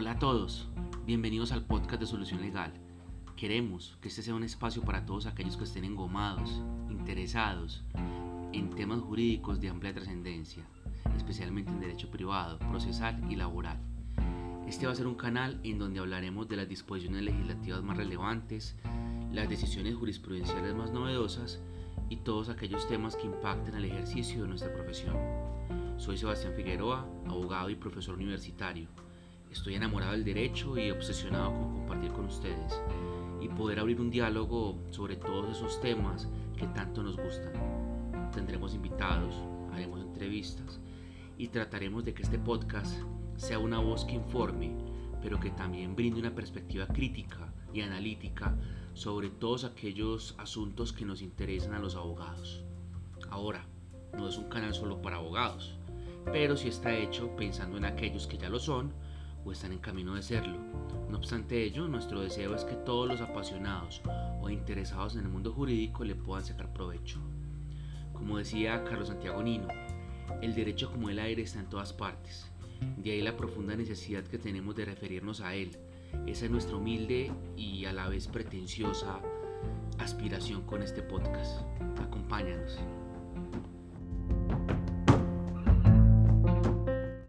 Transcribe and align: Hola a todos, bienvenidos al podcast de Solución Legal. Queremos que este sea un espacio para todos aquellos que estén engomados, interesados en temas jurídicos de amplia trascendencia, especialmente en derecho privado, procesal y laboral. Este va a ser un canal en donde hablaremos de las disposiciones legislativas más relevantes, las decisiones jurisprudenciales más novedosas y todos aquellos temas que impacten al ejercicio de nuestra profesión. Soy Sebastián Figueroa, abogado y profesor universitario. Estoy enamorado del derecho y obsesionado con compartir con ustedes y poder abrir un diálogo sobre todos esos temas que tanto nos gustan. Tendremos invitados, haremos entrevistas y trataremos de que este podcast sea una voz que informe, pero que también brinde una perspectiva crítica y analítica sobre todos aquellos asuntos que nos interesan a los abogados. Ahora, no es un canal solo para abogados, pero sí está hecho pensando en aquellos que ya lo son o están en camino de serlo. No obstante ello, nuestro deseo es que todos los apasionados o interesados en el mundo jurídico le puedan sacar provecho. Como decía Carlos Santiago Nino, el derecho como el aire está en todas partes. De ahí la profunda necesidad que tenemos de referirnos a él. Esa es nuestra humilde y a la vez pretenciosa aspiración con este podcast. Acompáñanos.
Hola 0.00 0.12
a 0.12 0.18
todos, 0.20 0.68
bienvenidos 1.06 1.50
al 1.50 1.64
podcast 1.64 2.00
de 2.00 2.06
Solución 2.06 2.40
Legal. 2.40 2.72
Queremos 3.36 3.98
que 4.00 4.06
este 4.06 4.22
sea 4.22 4.36
un 4.36 4.44
espacio 4.44 4.82
para 4.82 5.04
todos 5.04 5.26
aquellos 5.26 5.56
que 5.56 5.64
estén 5.64 5.84
engomados, 5.84 6.62
interesados 6.88 7.82
en 8.52 8.70
temas 8.70 9.00
jurídicos 9.00 9.58
de 9.58 9.70
amplia 9.70 9.92
trascendencia, 9.92 10.62
especialmente 11.16 11.72
en 11.72 11.80
derecho 11.80 12.12
privado, 12.12 12.60
procesal 12.60 13.20
y 13.28 13.34
laboral. 13.34 13.80
Este 14.68 14.86
va 14.86 14.92
a 14.92 14.94
ser 14.94 15.08
un 15.08 15.16
canal 15.16 15.58
en 15.64 15.80
donde 15.80 15.98
hablaremos 15.98 16.48
de 16.48 16.58
las 16.58 16.68
disposiciones 16.68 17.22
legislativas 17.22 17.82
más 17.82 17.96
relevantes, 17.96 18.76
las 19.32 19.48
decisiones 19.48 19.96
jurisprudenciales 19.96 20.76
más 20.76 20.92
novedosas 20.92 21.60
y 22.08 22.18
todos 22.18 22.50
aquellos 22.50 22.86
temas 22.86 23.16
que 23.16 23.26
impacten 23.26 23.74
al 23.74 23.84
ejercicio 23.84 24.42
de 24.42 24.48
nuestra 24.48 24.72
profesión. 24.72 25.16
Soy 25.96 26.16
Sebastián 26.16 26.52
Figueroa, 26.54 27.04
abogado 27.26 27.68
y 27.68 27.74
profesor 27.74 28.14
universitario. 28.14 29.07
Estoy 29.50 29.76
enamorado 29.76 30.12
del 30.12 30.24
derecho 30.24 30.76
y 30.76 30.90
obsesionado 30.90 31.52
con 31.52 31.72
compartir 31.72 32.12
con 32.12 32.26
ustedes 32.26 32.80
y 33.40 33.48
poder 33.48 33.80
abrir 33.80 34.00
un 34.00 34.10
diálogo 34.10 34.78
sobre 34.90 35.16
todos 35.16 35.56
esos 35.56 35.80
temas 35.80 36.28
que 36.56 36.66
tanto 36.66 37.02
nos 37.02 37.16
gustan. 37.16 37.52
Tendremos 38.32 38.74
invitados, 38.74 39.34
haremos 39.72 40.00
entrevistas 40.00 40.80
y 41.38 41.48
trataremos 41.48 42.04
de 42.04 42.12
que 42.12 42.22
este 42.22 42.38
podcast 42.38 43.00
sea 43.36 43.58
una 43.58 43.78
voz 43.78 44.04
que 44.04 44.14
informe, 44.14 44.76
pero 45.22 45.40
que 45.40 45.50
también 45.50 45.96
brinde 45.96 46.20
una 46.20 46.34
perspectiva 46.34 46.86
crítica 46.86 47.52
y 47.72 47.80
analítica 47.80 48.54
sobre 48.92 49.30
todos 49.30 49.64
aquellos 49.64 50.34
asuntos 50.38 50.92
que 50.92 51.06
nos 51.06 51.22
interesan 51.22 51.72
a 51.72 51.78
los 51.78 51.94
abogados. 51.94 52.64
Ahora, 53.30 53.64
no 54.16 54.28
es 54.28 54.36
un 54.36 54.48
canal 54.48 54.74
solo 54.74 55.00
para 55.00 55.16
abogados, 55.16 55.74
pero 56.26 56.56
sí 56.56 56.68
está 56.68 56.94
hecho 56.94 57.34
pensando 57.36 57.78
en 57.78 57.84
aquellos 57.84 58.26
que 58.26 58.36
ya 58.36 58.50
lo 58.50 58.58
son 58.58 58.92
o 59.48 59.52
están 59.52 59.72
en 59.72 59.78
camino 59.78 60.14
de 60.14 60.22
serlo. 60.22 60.58
No 61.08 61.16
obstante 61.16 61.64
ello, 61.64 61.88
nuestro 61.88 62.20
deseo 62.20 62.54
es 62.54 62.64
que 62.64 62.74
todos 62.74 63.08
los 63.08 63.20
apasionados 63.22 64.02
o 64.42 64.50
interesados 64.50 65.14
en 65.14 65.22
el 65.22 65.28
mundo 65.28 65.52
jurídico 65.52 66.04
le 66.04 66.14
puedan 66.14 66.44
sacar 66.44 66.72
provecho. 66.72 67.18
Como 68.12 68.38
decía 68.38 68.84
Carlos 68.84 69.08
Santiago 69.08 69.42
Nino, 69.42 69.68
el 70.42 70.54
derecho 70.54 70.90
como 70.90 71.08
el 71.08 71.18
aire 71.18 71.42
está 71.42 71.60
en 71.60 71.68
todas 71.68 71.92
partes. 71.92 72.50
De 72.98 73.12
ahí 73.12 73.22
la 73.22 73.36
profunda 73.36 73.74
necesidad 73.74 74.24
que 74.24 74.38
tenemos 74.38 74.76
de 74.76 74.84
referirnos 74.84 75.40
a 75.40 75.54
él. 75.54 75.76
Esa 76.26 76.44
es 76.44 76.50
nuestra 76.50 76.76
humilde 76.76 77.32
y 77.56 77.86
a 77.86 77.92
la 77.92 78.08
vez 78.08 78.28
pretenciosa 78.28 79.20
aspiración 79.98 80.62
con 80.62 80.82
este 80.82 81.02
podcast. 81.02 81.62
Acompáñanos. 82.00 82.78